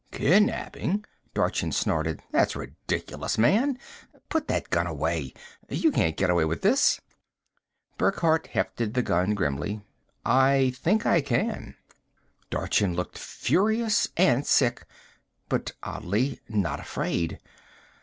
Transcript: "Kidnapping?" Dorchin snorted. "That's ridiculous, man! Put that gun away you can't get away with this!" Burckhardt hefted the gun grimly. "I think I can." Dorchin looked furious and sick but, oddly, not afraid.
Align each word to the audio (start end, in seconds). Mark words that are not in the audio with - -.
"Kidnapping?" 0.11 1.05
Dorchin 1.35 1.71
snorted. 1.71 2.21
"That's 2.31 2.55
ridiculous, 2.55 3.37
man! 3.37 3.77
Put 4.29 4.47
that 4.47 4.71
gun 4.71 4.87
away 4.87 5.31
you 5.69 5.91
can't 5.91 6.17
get 6.17 6.31
away 6.31 6.43
with 6.45 6.63
this!" 6.63 6.99
Burckhardt 7.99 8.47
hefted 8.47 8.95
the 8.95 9.03
gun 9.03 9.35
grimly. 9.35 9.81
"I 10.25 10.73
think 10.75 11.05
I 11.05 11.21
can." 11.21 11.75
Dorchin 12.49 12.95
looked 12.95 13.19
furious 13.19 14.07
and 14.17 14.43
sick 14.47 14.87
but, 15.49 15.73
oddly, 15.83 16.39
not 16.49 16.79
afraid. 16.79 17.39